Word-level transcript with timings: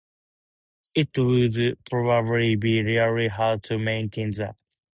It 0.95 1.09
would 1.15 1.77
probably 1.85 2.55
be 2.55 2.81
really 2.81 3.27
hard 3.27 3.61
to 3.65 3.77
maintain 3.77 4.31
that. 4.31 4.55